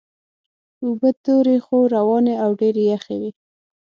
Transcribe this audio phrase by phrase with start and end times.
[0.83, 3.31] اوبه تورې خو روانې او ډېرې یخې وې.